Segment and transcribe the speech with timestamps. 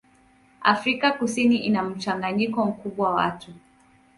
[0.61, 3.53] Afrika Kusini ina mchanganyiko mkubwa wa watu.